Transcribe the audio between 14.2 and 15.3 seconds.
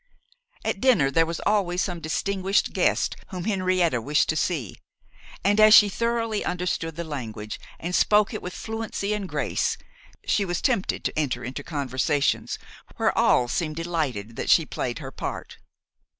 that she played her